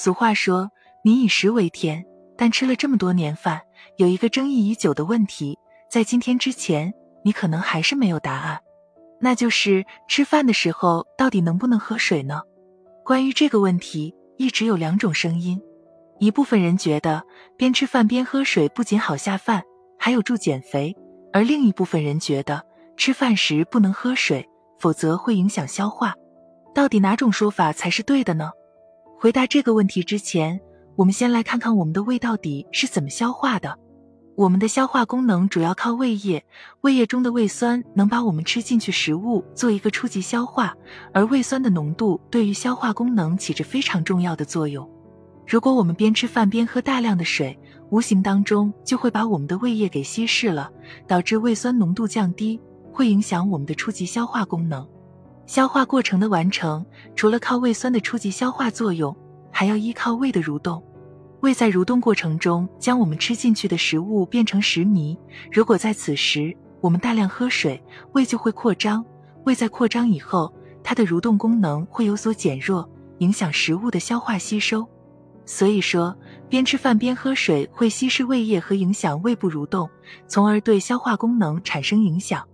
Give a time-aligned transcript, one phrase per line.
[0.00, 0.70] 俗话说
[1.02, 2.06] “民以食为天”，
[2.38, 3.60] 但吃了这么多年饭，
[3.96, 5.58] 有一个争议已久的问题，
[5.90, 6.94] 在今天之前，
[7.24, 8.60] 你可能还是没有答案，
[9.20, 12.42] 那就是吃饭的时候到底能不能喝水呢？
[13.04, 15.60] 关于这个问题，一直有两种声音。
[16.20, 17.24] 一部分人觉得
[17.56, 19.64] 边吃饭边喝水不仅好下饭，
[19.98, 20.94] 还有助减肥；
[21.32, 22.64] 而另一部分人觉得
[22.96, 26.14] 吃饭时不能喝水，否则会影响消化。
[26.72, 28.52] 到底哪种说法才是对的呢？
[29.20, 30.60] 回答这个问题之前，
[30.94, 33.76] 我们先来看看我们的胃到底是怎么消化的。
[34.36, 36.44] 我们的消化功能主要靠胃液，
[36.82, 40.72] 胃液中的胃酸能把我们吃进去食物做一个初级消化，
[41.12, 44.88] 而胃酸的浓度对于消化功能起着非常重要的作用。
[45.48, 47.58] 如果我们边吃饭边喝大量的水，
[47.90, 50.70] 无形当中就会把我们的胃液给稀释了，
[51.08, 52.60] 导致胃酸浓度降低，
[52.92, 54.88] 会影响我们的初级消化功能。
[55.48, 56.84] 消化过程的完成，
[57.16, 59.16] 除了靠胃酸的初级消化作用，
[59.50, 60.84] 还要依靠胃的蠕动。
[61.40, 65.16] 胃在蠕动过程中，将我们吃进去的食物变成食糜。
[65.50, 67.82] 如果在此时我们大量喝水，
[68.12, 69.02] 胃就会扩张。
[69.44, 70.52] 胃在扩张以后，
[70.84, 72.86] 它的蠕动功能会有所减弱，
[73.20, 74.86] 影响食物的消化吸收。
[75.46, 76.14] 所以说，
[76.50, 79.88] 边吃饭边喝水会稀释胃液和影响胃部蠕动，
[80.26, 82.46] 从而对消化功能产生影响。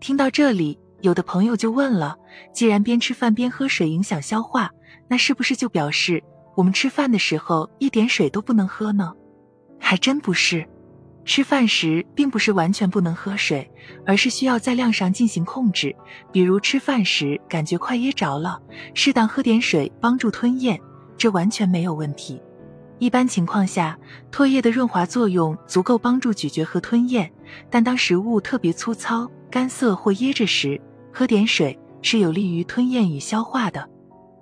[0.00, 2.16] 听到这里，有的朋友就问了：
[2.52, 4.70] 既然边吃饭边喝水影响消化，
[5.08, 6.22] 那是不是就表示
[6.56, 9.12] 我们吃饭的时候一点水都不能喝呢？
[9.80, 10.64] 还真不是，
[11.24, 13.68] 吃饭时并不是完全不能喝水，
[14.06, 15.94] 而是需要在量上进行控制。
[16.30, 18.60] 比如吃饭时感觉快噎着了，
[18.94, 20.80] 适当喝点水帮助吞咽。
[21.18, 22.40] 这完全没有问题。
[22.98, 23.98] 一般情况下，
[24.30, 27.30] 唾液的润滑作用足够帮助咀嚼和吞咽。
[27.68, 30.80] 但当食物特别粗糙、干涩或噎着时，
[31.12, 33.88] 喝点水是有利于吞咽与消化的。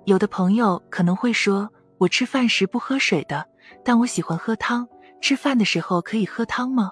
[0.05, 1.69] 有的朋友可能会说
[1.99, 3.45] ：“我吃饭时不喝水的，
[3.83, 4.87] 但我喜欢喝汤。
[5.19, 6.91] 吃饭的时候可以喝汤吗？”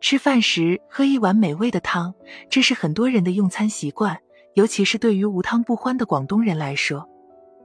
[0.00, 2.14] 吃饭时喝一碗美味的汤，
[2.48, 4.18] 这是很多人的用餐习惯，
[4.54, 7.06] 尤其是对于无汤不欢的广东人来说。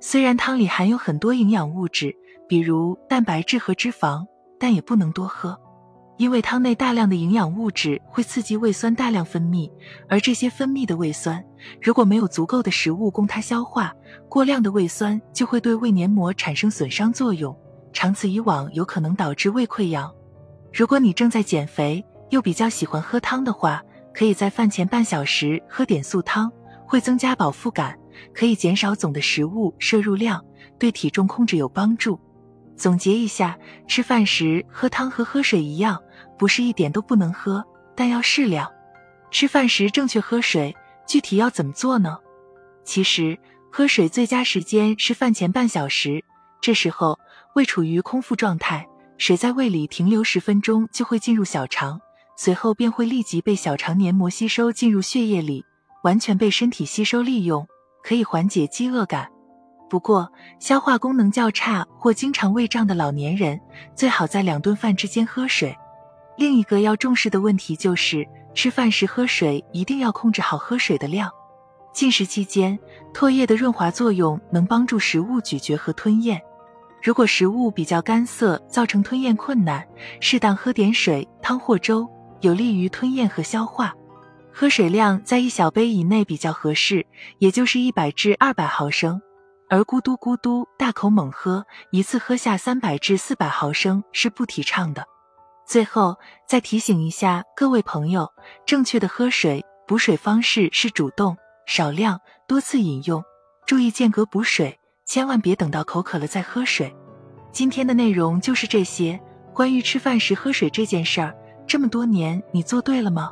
[0.02, 2.14] 虽然汤里含有很多营养物质，
[2.48, 4.26] 比如蛋白质和脂肪，
[4.60, 5.58] 但也不能多喝，
[6.18, 9.70] 因为汤内大量的营养物质会刺激胃酸大量分泌，
[10.08, 11.44] 而这些分泌的胃酸
[11.82, 13.94] 如果没有足够的食物供它消化，
[14.30, 17.58] 过量的胃酸就会对胃黏膜产生损伤作用，
[17.92, 20.14] 长此以往有可能导致胃溃疡。
[20.74, 23.82] 如果你正在减肥，又比较喜欢喝汤的话，
[24.14, 26.52] 可以在饭前半小时喝点素汤，
[26.86, 27.98] 会增加饱腹感。
[28.34, 30.42] 可以减少总的食物摄入量，
[30.80, 32.18] 对体重控制有帮助。
[32.76, 36.02] 总结一下，吃饭时喝汤和喝水一样，
[36.38, 37.64] 不是一点都不能喝，
[37.96, 38.70] 但要适量。
[39.32, 40.76] 吃饭时正确喝水，
[41.08, 42.18] 具体要怎么做呢？
[42.84, 43.38] 其实，
[43.72, 46.24] 喝水最佳时间是饭前半小时，
[46.62, 47.18] 这时候
[47.56, 48.88] 胃处于空腹状态，
[49.18, 52.00] 水在胃里停留十分钟就会进入小肠，
[52.38, 55.66] 随后便会立即被小肠黏膜吸收进入血液里，
[56.04, 57.66] 完全被身体吸收利用。
[58.04, 59.28] 可以缓解饥饿感，
[59.90, 63.60] 不过消化功能较差或经常胃胀的老年人，
[63.96, 65.76] 最好在两顿饭之间喝水。
[66.38, 71.32] 另一个要重视的问题就是，吃饭时喝水一定要控制好喝水的量。
[71.94, 72.78] 进食期间，
[73.14, 76.42] 唾液的润滑作用能帮助食物咀嚼和吞咽。
[77.02, 79.88] 如果食物比较干涩，造成吞咽困难，
[80.20, 82.10] 适当喝点水、汤或粥，
[82.42, 83.94] 有利于吞咽和消化。
[84.52, 87.06] 喝水量在一小杯以内比较合适，
[87.38, 89.22] 也就是一百至二百毫升。
[89.68, 95.06] 而咕嘟咕嘟大口猛喝，一次喝下三百至四百毫升是不提倡的。
[95.66, 96.16] 最后
[96.48, 98.32] 再提醒一下各位朋友，
[98.66, 103.24] 正确的喝水补水方式是主动、少量、多次饮用，
[103.66, 106.96] 注意间隔补水，千万别等到口渴了再喝水。
[107.52, 109.20] 今天的内容就是这些，
[109.52, 113.32] 关于吃饭时喝水这件事儿，这么多年你做对了吗？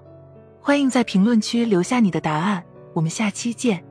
[0.60, 2.64] 欢迎在评论区留下你的答案，
[2.96, 3.86] 我们下期见。